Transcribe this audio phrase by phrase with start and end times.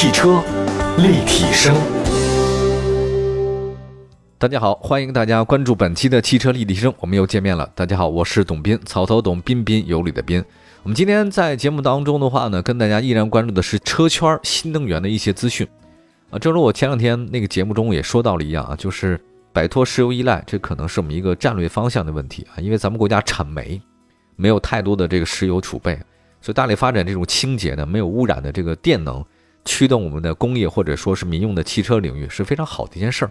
[0.00, 0.40] 汽车
[0.98, 1.74] 立体声，
[4.38, 7.68] 大家好，欢迎大家关注本期的汽车立体声，我们又见面了。
[7.74, 10.40] 大家好，我是董斌，草头董，彬彬有礼的彬。
[10.84, 15.66] 我们今天在节目当中的话呢，跟大家依然关注的是车圈新能源的一些资讯
[16.30, 16.38] 啊。
[16.38, 19.20] 正如我前两天那个节目中也说到了一样啊，就是
[19.52, 23.82] 摆脱石油依赖，这可能是我们一个战略方向的问题啊，因为咱们国家产煤，
[24.36, 25.98] 没有太多的这个石油储备。
[26.40, 29.24] 所以，大力发展这种清洁的、没有污染的这个电能，
[29.64, 33.30] 驱动我们的工业或者说是民用的汽车领域是非常好的一件事儿。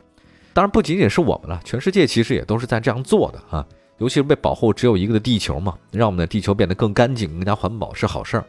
[0.53, 3.65] 当然，不仅仅是我们了，全世界其实也都是在这样做的啊。
[3.99, 8.45] 尤其是为保护只有一个的地球嘛，让我们的地球变得更干净、更加环保是好事儿。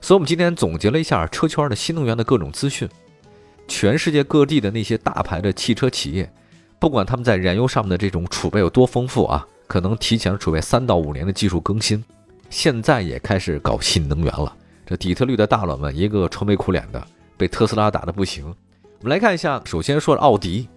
[0.00, 2.88] 所以，我们今天总结了一下车圈的新能源的各种资讯。
[3.68, 6.30] 全世界各地的那些大牌的汽车企业，
[6.78, 12.02] 不管他们在燃油上面的这种储备有多丰富啊，可能提前储备三到五年的技术更新。
[12.48, 14.54] 现在也开始搞新能源了。
[14.86, 18.44] 这底特律的大佬们一个愁眉苦脸的，被特斯拉打得不行。
[19.00, 20.68] 我们来看一下，首先说奥迪。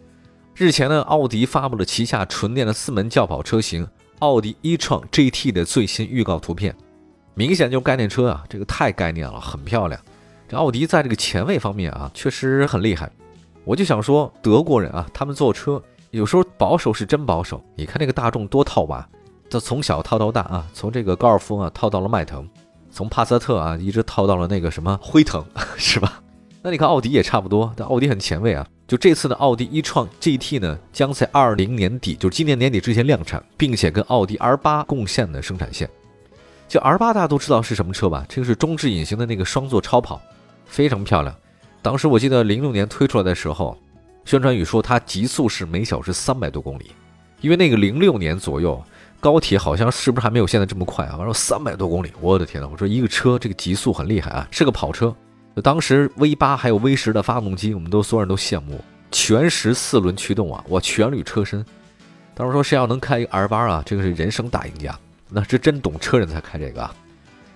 [0.55, 3.87] 日前呢，奥迪发布了旗下纯电的四门轿跑车型
[4.19, 6.75] 奥迪 e-tron GT 的最新预告图片，
[7.33, 9.99] 明显就概念车啊，这个太概念了，很漂亮。
[10.47, 13.09] 这奥迪在这个前卫方面啊，确实很厉害。
[13.63, 15.81] 我就想说，德国人啊，他们做车
[16.11, 17.63] 有时候保守是真保守。
[17.75, 19.07] 你看那个大众多套娃。
[19.47, 22.47] 这从小套到大啊，从这个高尔夫啊套到了迈腾，
[22.91, 25.43] 从帕萨特啊一直套到了那个什么辉腾，
[25.75, 26.21] 是吧？
[26.61, 28.67] 那你看奥迪也差不多，但奥迪很前卫啊。
[28.85, 35.89] 就这次的奥迪一创 GT 呢，将在二零年底，就今年年底之前量产，并且跟奥迪 R 八共线的生产线。
[36.67, 38.25] 就 R 八大家都知道是什么车吧？
[38.27, 40.21] 这个是中置隐形的那个双座超跑，
[40.65, 41.33] 非常漂亮。
[41.81, 43.77] 当时我记得零六年推出来的时候，
[44.25, 46.91] 宣传语说它极速是每小时三百多公里，
[47.39, 48.81] 因为那个零六年左右。
[49.21, 51.17] 高铁好像是不是还没有现在这么快啊？
[51.17, 52.69] 完了三百多公里，我的天呐！
[52.71, 55.13] 我说一个车这个极速很厉害啊，是个跑车。
[55.61, 61.65] 当时 V 八还有 V 十的发动机，我们都所有人都羡慕，全时四轮驱动啊，我全铝车身。
[62.33, 64.97] 当时说谁要能开一个 R 八啊，这个是人生大赢家，
[65.29, 66.95] 那是真懂车人才开这个啊。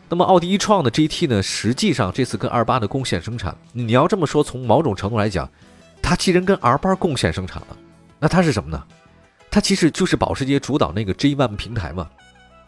[0.09, 5.49] 那么奥迪一创的 GT 呢，实际上这次跟 R 八的共线生产，你要这么说，从某种程度来讲，
[6.01, 7.77] 它既然跟 R 八共线生产了，
[8.19, 8.83] 那它是什么呢？
[9.49, 12.09] 它其实就是保时捷主导那个 G1 平台嘛，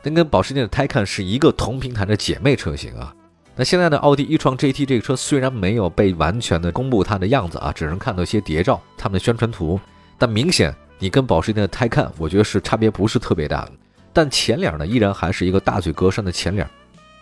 [0.03, 3.13] 那跟保时捷的 Taycan 是一个同平台的姐妹车型啊。
[3.57, 9.79] 那现在呢，奥迪一创 GT 这个车虽然没有被完全的公布它的样子啊，只能看到一些谍照、他们的宣传图，
[10.17, 13.65] 但明显你跟保时捷的 Taycan，我觉得是差别不是特别大。
[14.11, 16.69] 但前脸呢，依然还是一个大嘴格栅的前脸，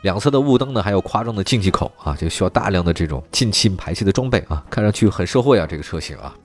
[0.02, 6.36] 两侧的雾灯呢还有夸张的进气口啊，就需要大量的这种进气排气的装备啊，看上去很社会啊这个车型啊。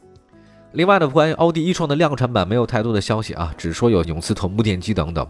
[0.72, 5.26] 另外呢，关于奥迪一创的量产版没有太多的消息啊，只说有永磁同步电机等等，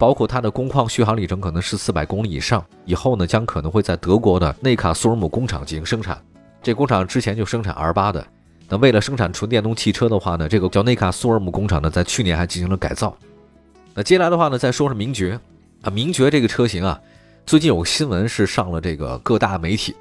[0.00, 2.64] 包括它的工况续航里程可能是四百公里以上。
[2.86, 6.18] 以后呢，将可能会在德国的内卡苏尔姆工厂进行生产。
[6.62, 8.26] 这工厂之前就生产 R 八的，
[8.66, 13.14] 那为了生产纯电动汽车的话呢，这个叫内卡苏尔姆工厂呢，在去年还进行了改造。
[13.92, 15.38] 那接下来的话呢，再说说名爵
[15.82, 16.98] 啊，名爵这个车型啊，
[17.44, 19.94] 最近有个新闻是上了这个各大媒体，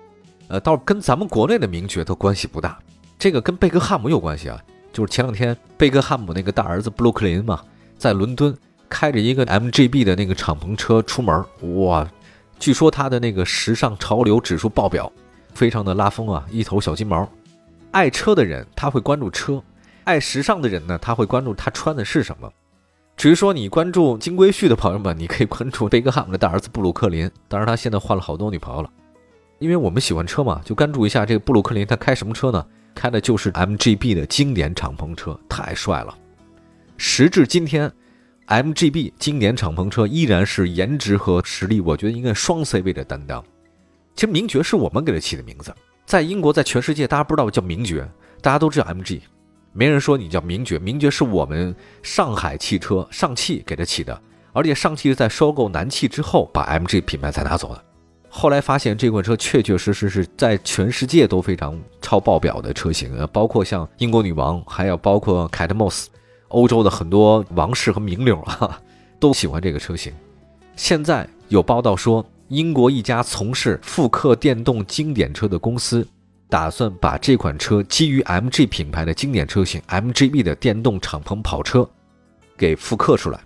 [0.47, 2.79] 呃，倒跟咱们国内的名爵都关系不大。
[3.17, 4.57] 这个跟贝克汉姆有关系啊，
[4.93, 7.61] 就是前两天贝克汉姆那个大儿子布鲁克林嘛，
[7.97, 8.57] 在伦敦
[8.89, 11.45] 开着一个 MGB 的那个敞篷车出门，
[11.85, 12.09] 哇，
[12.57, 15.11] 据说他的那个时尚潮流指数爆表，
[15.53, 17.29] 非常的拉风啊，一头小金毛。
[17.91, 19.63] 爱车的人他会关注车，
[20.03, 22.51] 爱时尚的人呢他会关注他穿的是什么。
[23.16, 28.89] 至于说你关注金龟婿的朋友们，你可以关注贝克汉姆的大儿子布鲁克林，当然他现在换了好多女朋友了。
[29.59, 32.66] 因为我们喜欢车嘛，就关注一下这个布鲁克林他开什么车呢？
[32.95, 36.17] 开的就是 MGB 的经典敞篷车，太帅了。
[36.95, 37.91] 时至今天
[38.49, 43.41] ，MGB 经典敞篷车依然是颜值和实力，我觉得应该双 C 位的担当。
[44.15, 45.73] 其实名爵是我们给它起的名字，
[46.05, 48.05] 在英国，在全世界，大家不知道叫名爵，
[48.41, 49.21] 大家都知道 MG，
[49.71, 50.77] 没人说你叫名爵。
[50.77, 51.73] 名爵是我们
[52.03, 54.21] 上海汽车上汽给它起的，
[54.51, 57.83] 而且上汽是在收购南汽之后，把 MG 品牌才拿走的。
[58.27, 66.09] 后来发现这款车确确实实是在全世界都非常超爆表的车型，呃，包括像英国女王，还有包括凯特莫斯，
[66.49, 68.79] 欧洲的很多王室和名流啊，
[69.19, 70.13] 都喜欢这个车型。
[70.75, 76.07] 现在有报道说，英国一家从事复刻电动经典车的公司，
[76.49, 81.87] 打算把这款车基于 MG 品牌的经典车型 MGB 的电动敞篷跑车
[82.57, 83.40] 给复刻出来。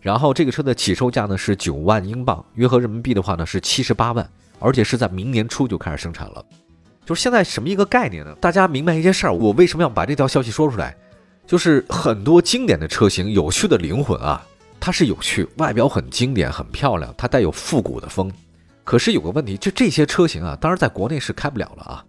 [0.00, 4.28] 然后这个车的起售价呢是九万英镑，约合人民币的话呢是七十八万，
[4.58, 6.44] 而且是在明年初就开始生产了。
[7.06, 8.34] 就是现在什么一个概念呢？
[8.40, 10.94] 大家明白一件事儿，我为什么要把这条消息说出来？
[11.46, 14.44] 就是很多经典的车型有趣的灵魂啊，
[14.80, 18.32] 它是有趣，外表很经典很漂亮，它带有复古的风。
[18.82, 22.04] 可是有个问题，就这些车型啊，当然在国内是开不了了啊，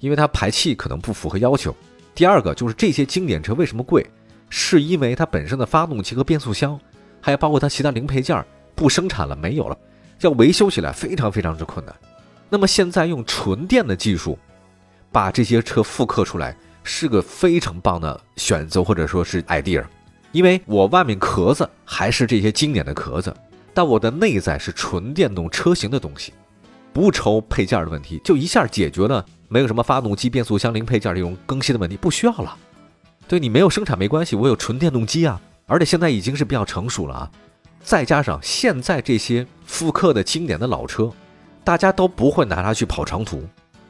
[0.00, 1.70] 因为它排气可能不符合要求；
[2.14, 4.06] 第二个就是这些经典车为什么贵，
[4.48, 6.78] 是因为它本身的发动机和变速箱，
[7.20, 8.44] 还有包括它其他零配件
[8.74, 9.76] 不生产了，没有了，
[10.20, 11.94] 要维修起来非常非常之困难。
[12.48, 14.38] 那么现在用纯电的技术
[15.10, 19.82] 把这些车复刻出来，是个非常棒的选择或者说是 idea，
[20.30, 23.34] 因为我外面壳子还是这些经典的壳子，
[23.72, 26.32] 但我的内在是纯电动车型的东西。
[26.92, 32.56] 不愁配件的问题，就一下解决了没有什么发动机、变速箱零配件这种更新的问题，不需要了。
[33.26, 37.30] 对你没有生产没关系，我有纯电动机啊，而且现在已经是比较成熟了啊。
[37.82, 41.10] 再加上现在这些复刻的经典的老车，
[41.64, 43.42] 大家都不会拿它去跑长途，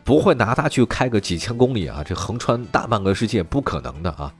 [0.04, 4.32] 不会拿它去开个几千公里啊，这横穿大半个世界不可能的啊。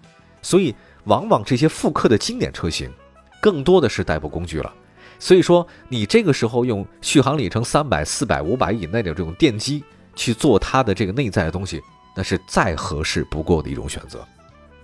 [0.43, 0.75] 所以
[1.05, 2.91] 往往这些复刻的经典车型，
[3.41, 4.73] 更多的是代步工具了。
[5.19, 9.83] 所以说，你这个时候用续航里程三百、四百、五百以内的这种电机
[10.15, 11.81] 去做它的这个内在的东西，
[12.15, 14.23] 那是再合适不过的一种选择。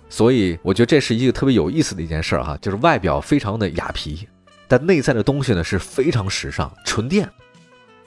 [0.09, 4.27] 所以我觉得这是一个特别有意思的一件事儿哈，就是外表非常的雅皮，
[4.67, 7.29] 但内在的东西呢是非常时尚，纯电，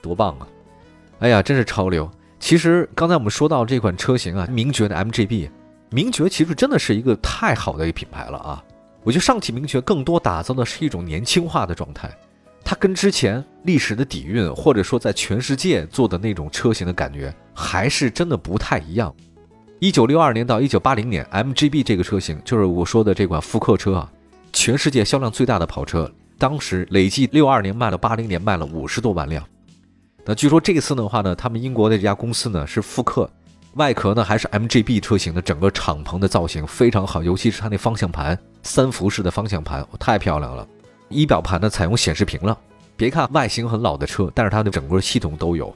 [0.01, 0.47] 多棒啊！
[1.19, 2.09] 哎呀，真是潮流。
[2.45, 5.49] 其实刚才我们说到这款车型啊，名爵的 MGB，
[5.89, 8.63] 名爵其实真的是一个太好的一个品牌了啊。
[9.01, 12.07] 我觉得上汽名爵更多打造的是一种年轻化的状态，
[12.63, 19.11] 它跟之前历史的底蕴，或者说在全世界做的那种车型的感觉，还是真的不太一样。
[19.79, 24.11] 一九六二年到一九八零年，MGB 这个车型就是我说的这款复刻车啊，
[24.53, 29.43] 全世界销量最大的跑车，当时累计六二年卖了八零年卖了五十多万辆。
[30.27, 33.29] 那据说这次的话呢，他们英国的这家公司呢是复刻。
[33.75, 40.67] 外壳呢还是 MGB 车型的整个敞篷的造型非常好，尤其是它那方向盘三辐式的方向盘太漂亮了。
[41.09, 42.57] 仪表盘呢采用显示屏了，
[42.97, 45.75] 别看外形很老的车，但是它的整个系统都有。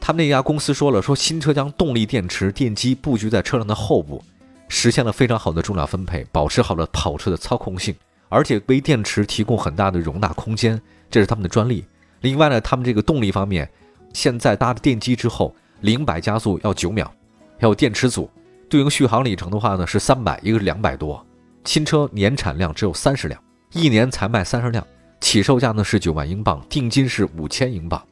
[0.00, 4.24] 他们那家公司说了，说新车将动力电池电机布局在车辆的后部，
[4.68, 7.94] 实现了非常好的重量分配，保持好了跑车的操控性，
[8.28, 11.84] 而且为电池提供很大的容纳空间，这是他们的专利。
[12.20, 13.68] 另外呢，他们这个动力方面，
[14.12, 17.12] 现在搭的电机之后，零百加速要九秒。
[17.60, 18.30] 还有电池组，
[18.68, 21.24] 对应续航里程的话呢是三百，一个是两百多。
[21.64, 23.40] 新车年产量只有三十辆，
[23.72, 24.86] 一年才卖三十辆，
[25.20, 28.02] 起售价呢是九万英镑，定金是五千英镑。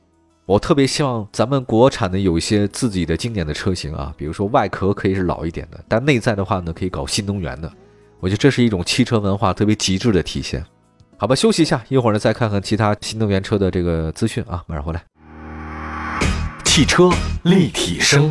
[0.44, 7.72] 我特别希望咱们国产的有一些自己的经典的车型啊，比如说外壳可以是老一点的，但内在的话呢可以搞新能源的。
[8.20, 10.64] 我觉得这是一种汽车文化特别极致的体现。
[11.18, 15.02] 好吧，休息一下，一会儿呢再看看其他新能源车的这个资讯啊，马上回来。
[16.62, 17.08] 汽车
[17.42, 18.30] 立体声。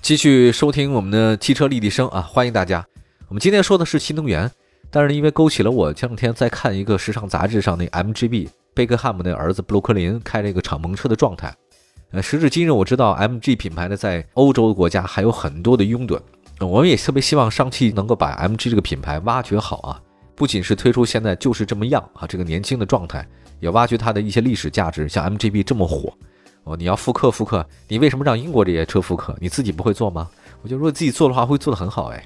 [0.00, 2.82] 继续收听我们的汽车立体声啊，欢迎大家。
[3.28, 4.50] 我们今天说的是新能源，
[4.90, 11.54] 但是因为勾起了我前两天在看一个时尚杂志上那 MGB 贝克汉姆的儿子布鲁克林开这个敞篷车的状态。
[12.12, 16.18] 呃，时至今日，我知道 MG 品牌呢在欧洲的国家还有很多的拥趸，
[16.60, 20.00] 我们也特别希望上汽能够把 MG 这个品牌挖掘好啊，
[20.34, 23.26] 不仅是推出现在就是这么样啊这个年轻的状态，
[23.60, 26.12] 也挖掘它的一些历史价值，像 MGB 这么火。
[26.64, 29.36] 哦，你要复刻复刻，你为什么让英国这些车复刻？
[29.38, 30.30] 你自己不会做吗？
[30.62, 32.24] 我觉得如果自己做的话，会做得很好哎。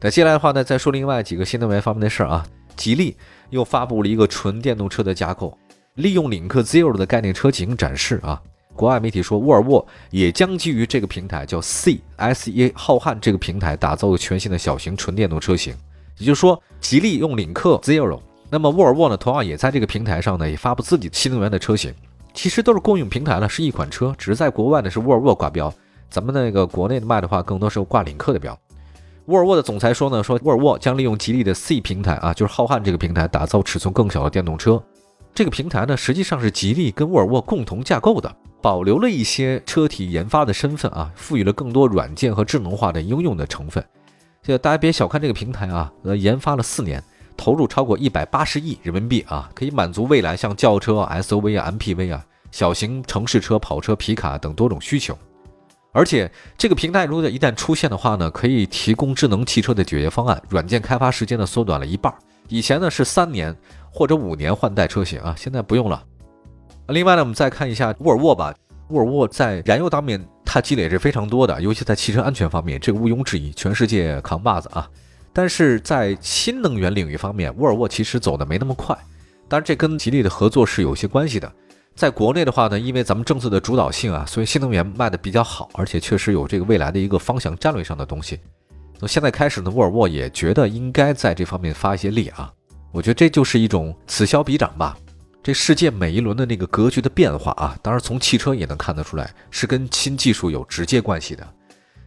[0.00, 2.46] 那接下来的话呢，再说另外几个新能源方面的事儿啊。
[2.76, 3.16] 吉利
[3.50, 5.56] 又发布了一个纯电动车的架构，
[5.94, 8.40] 利用领克 Zero 的概念车型展示啊。
[8.74, 15.74] 国外媒体说，沃尔沃也将基于这个平台叫 C S E 浩瀚这个平台打造个全新的小型纯电动车型。
[16.18, 18.20] 也就是说，吉利用领克 Zero，
[18.50, 21.94] 那么沃尔沃呢，同样也在这个平台上呢，也发布自己新能源的车型。
[22.34, 25.72] 其实都是共用平台了，是一款车，只是在国外呢是沃尔沃挂标，
[26.08, 28.56] 咱们那个国内的卖的话，更多是挂领克的标。
[29.26, 34.82] 沃尔沃的总裁说呢，说沃尔沃将利用吉利的 C 平台啊，就是浩瀚这个平台，打造尺寸更小的电动车。
[35.34, 43.84] 这个平台呢，实际上是吉利跟沃尔沃共同架构的，保留了一些车体研发的身份啊，赋予了更多软件和智能化的应用的成分。
[44.48, 47.04] 这大家别小看这个平台啊，呃，研发了四年。
[47.36, 55.16] 投入超过一百八十亿人民币啊，可以满足未来像轿车、SUV 啊、MPV 啊、小型城市车、跑车、皮卡等多种需求。
[55.92, 62.12] 而且这个平台如果一旦出现的话呢，可以提供智能汽车的解决方案，软件开发时间呢缩短了一半。
[62.48, 63.54] 以前呢是三年
[63.92, 66.02] 或者五年换代车型啊，现在不用了。
[66.88, 68.54] 另外呢，我们再看一下沃尔沃吧。
[68.88, 70.18] 沃尔沃在燃油方面
[70.60, 74.88] 积累是非常多的，尤其在汽车安全方面，这个毋庸置疑，全世界扛把子啊。
[75.32, 78.96] 但是在新能源领域方面，沃尔沃其实走的没那么快。
[79.48, 81.52] 当然，这跟吉利的合作是有些关系的。
[81.94, 88.38] 在国内的话呢，因为咱们政策的主导性啊，所以新能源卖的比较好，而且确实有这个未来的一个方向战略上的东西。
[89.00, 92.52] 那现在开始呢，沃尔沃也觉得应该在这方面发一些力啊。
[92.92, 94.96] 我觉得这就是一种此消彼长吧。
[95.42, 101.46] 这世界每一轮的那个格局的变化啊，当然从汽车也能看得出来，是跟新技术有直接关系的。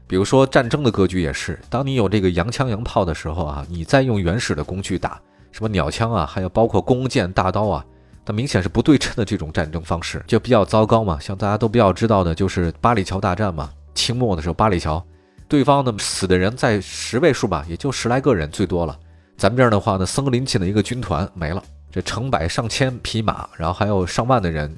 [0.05, 5.19] 比如说战争的格局也是，当你有这个洋枪洋炮的时候啊，你再用原始的工具打，
[5.51, 7.85] 什么鸟枪啊，还有包括弓箭、大刀啊，
[8.25, 11.17] 那明显是不对称的这种战争方式，就比较糟糕嘛。
[11.19, 15.03] 像大家都比较知道的，就是八里桥大战嘛，清末的时候八里桥，
[15.47, 19.00] 对方的死的人在十位数吧，也就十来个人最多了。
[19.38, 24.75] 咱们这儿的话呢，僧林沁的一个军团没了，这成百上千匹马，然后还有上万的人。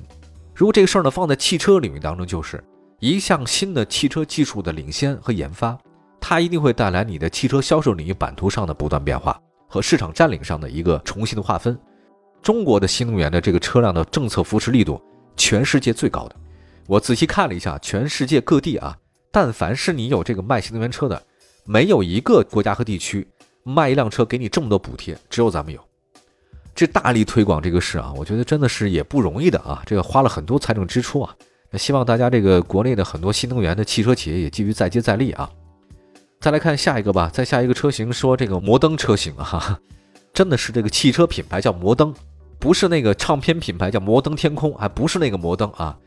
[0.55, 2.63] 如果这个事儿呢放在汽车领域当中，就是。
[2.99, 5.77] 一项新的汽车技术的领先和研发，
[6.21, 11.77] 它一定会带来你的汽车销售领域版图上的不断变化和市场占领上的一个重新的划分。
[12.41, 15.01] 中国的新能源的这个车辆的政策扶持力度，
[15.35, 16.35] 全世界最高的。
[16.87, 18.97] 我仔细看了一下，全世界各地啊，
[19.33, 21.21] 但凡是你有这个卖新能源车的，
[21.65, 23.27] 没有一个国家和地区
[23.63, 25.85] 卖一辆车给你这么多补贴，只有咱们有。
[26.85, 31.33] 这大力推广这个事啊，我觉得真的是也不容易的啊，这个花了很多财政支出啊。
[31.71, 35.49] 那希望大家这个国内的很多新能源的汽车企业也继续再接再厉啊！
[36.41, 39.79] 再来看下一个吧，再下一个车型说这个摩登车型啊，
[40.33, 42.13] 真的是这个汽车品牌叫摩登，
[42.59, 45.97] 不是那个唱片品牌叫摩登天空，还不是那个摩登啊。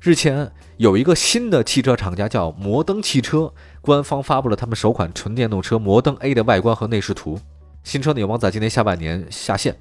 [0.00, 7.40] 日前有一个新的汽车厂家叫摩登汽车，官方发布了他们首款纯电动车摩登 A 的外观和内饰图，
[7.84, 9.74] 新车呢有望在今年下半年下线。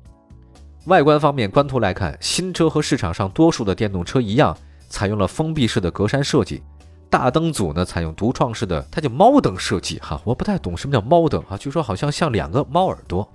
[0.86, 4.56] 外观方面，官图来看，新车和市场上多数的电动车一样。
[4.90, 6.62] 采用了封闭式的格栅设计，
[7.10, 13.28] 大灯组呢采用独创式的，它叫猫灯设计哈，我不太懂什么叫猫灯啊，据说好像像两个猫耳朵。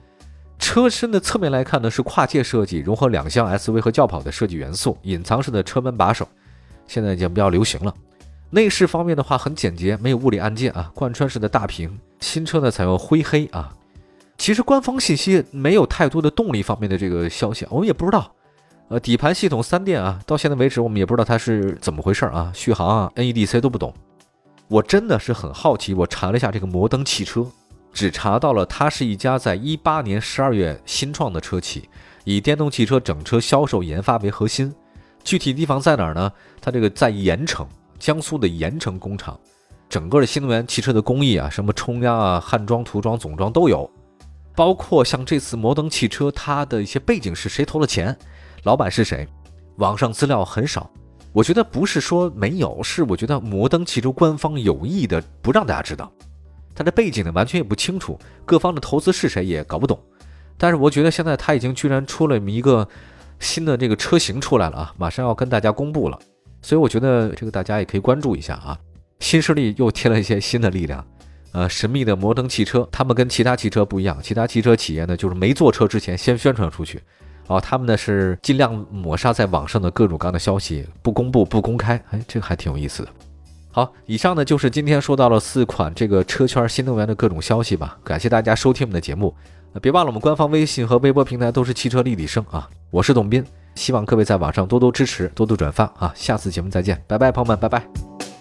[0.57, 6.29] 车身的侧面来看呢是跨界设计，融合两厢 SUV 和轿跑的设计元素，隐藏式的车门把手，
[6.87, 7.93] 现在已经比较流行了。
[8.51, 11.99] 内饰方面的话很简洁，没有物理按键啊，贯穿式的大屏。
[12.21, 13.75] 新车呢采用灰黑啊，
[14.39, 18.33] 其实官方信息没有太多的动力方面的这个消息，我们也不知道。
[18.89, 23.93] 呃，底盘系统三电啊，到现在为止我们也不知道它是怎么回事啊，续航啊，NEDC 都不懂。
[24.69, 27.47] 我真的是很好奇，我查了一下这个摩登汽车，
[27.93, 31.89] 只查到了它是一家在一八年十二月新创的车企，
[32.25, 34.73] 以电动汽车整车销售研发为核心。
[35.25, 36.33] 具体地方在哪儿呢？
[36.61, 37.67] 它这个在盐城，
[37.99, 39.39] 江苏的盐城工厂，
[39.89, 43.91] 整个的新能源汽车的工艺啊，什么冲压啊、焊装、涂装、总装都有，
[44.59, 48.19] 包括像这次摩登汽车，它的一些背景是谁投了钱？
[48.65, 49.25] 老板是谁？
[49.77, 50.91] 网上资料很少，
[51.33, 56.11] 我觉得不是说没有，是我觉得摩登汽车官方有意的不让大家知道，
[56.75, 59.97] 它的背景呢完全也不清楚，各方的投资是谁也搞不懂。
[60.57, 62.89] 但是我觉得现在它已经居然出了一个
[63.39, 66.19] 新的这个车型出来了啊，马上要跟大家公布了，
[66.63, 68.77] 所以我觉得这个大家也可以关注一下啊。
[69.21, 71.07] 新势力又添了一些新的力量，
[71.53, 77.01] 呃，神秘的摩登汽车，他们跟其他汽车不一样，其他汽车企业呢就是没坐车之前先宣传出去。
[77.47, 82.03] 哦，他们呢是尽量抹杀在网上的各种各样的消息，不公布、不公开。
[82.11, 83.09] 哎，这个还挺有意思的。
[83.71, 87.97] 好，以上呢就是今天说到了四款这个车圈新能源的各种消息吧。
[88.05, 89.35] 感谢大家收听我们的节目，
[89.81, 92.69] 别忘了我们官方微信和微博平台都是汽车立体声啊。
[92.91, 93.43] 我是董斌，
[93.75, 96.13] 希望各位在网上多多支持、多多转发啊。
[96.15, 98.38] 下次节目再见，拜拜，朋友们，拜拜。